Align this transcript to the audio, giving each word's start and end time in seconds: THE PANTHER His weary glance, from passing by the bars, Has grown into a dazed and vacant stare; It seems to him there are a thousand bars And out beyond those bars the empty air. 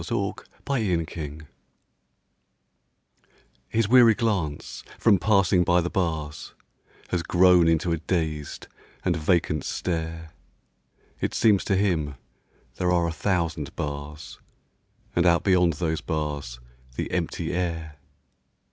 THE 0.01 0.33
PANTHER 0.65 1.47
His 3.69 3.87
weary 3.87 4.15
glance, 4.15 4.83
from 4.97 5.19
passing 5.19 5.63
by 5.63 5.79
the 5.79 5.91
bars, 5.91 6.55
Has 7.09 7.21
grown 7.21 7.67
into 7.67 7.91
a 7.91 7.97
dazed 7.97 8.67
and 9.05 9.15
vacant 9.15 9.63
stare; 9.63 10.31
It 11.19 11.35
seems 11.35 11.63
to 11.65 11.75
him 11.77 12.15
there 12.77 12.91
are 12.91 13.07
a 13.07 13.11
thousand 13.13 13.75
bars 13.75 14.39
And 15.15 15.27
out 15.27 15.43
beyond 15.43 15.73
those 15.73 16.01
bars 16.01 16.59
the 16.95 17.11
empty 17.11 17.53
air. 17.53 17.97